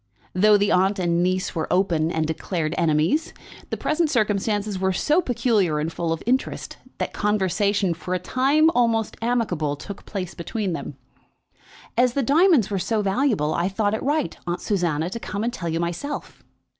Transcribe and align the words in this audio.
Though 0.33 0.57
the 0.57 0.71
aunt 0.71 0.97
and 0.97 1.21
niece 1.21 1.53
were 1.53 1.71
open 1.71 2.09
and 2.09 2.25
declared 2.25 2.73
enemies, 2.75 3.35
the 3.69 3.77
present 3.77 4.09
circumstances 4.09 4.79
were 4.79 4.93
so 4.93 5.21
peculiar 5.21 5.77
and 5.77 5.93
full 5.93 6.11
of 6.11 6.23
interest 6.25 6.77
that 6.97 7.13
conversation, 7.13 7.93
for 7.93 8.15
a 8.15 8.17
time 8.17 8.71
almost 8.71 9.15
amicable, 9.21 9.75
took 9.75 10.03
place 10.07 10.33
between 10.33 10.73
them. 10.73 10.95
"As 11.95 12.13
the 12.13 12.23
diamonds 12.23 12.71
were 12.71 12.79
so 12.79 13.03
valuable, 13.03 13.53
I 13.53 13.69
thought 13.69 13.93
it 13.93 14.01
right, 14.01 14.35
Aunt 14.47 14.61
Susanna, 14.61 15.07
to 15.11 15.19
come 15.19 15.43
and 15.43 15.53
tell 15.53 15.69
you 15.69 15.79
myself." 15.79 16.43